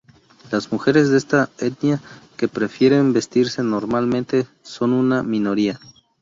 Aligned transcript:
Las 0.51 0.71
mujeres 0.71 1.11
de 1.11 1.17
esta 1.19 1.51
etnia 1.59 2.01
que 2.35 2.47
prefieren 2.47 3.13
vestirse 3.13 3.61
normalmente 3.61 4.47
son 4.63 4.93
una 4.93 5.21
minoría. 5.21 5.79